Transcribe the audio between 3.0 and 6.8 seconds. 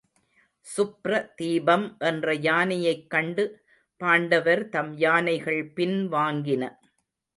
கண்டு பாண்டவர் தம் யானைகள் பின் வாங்கின.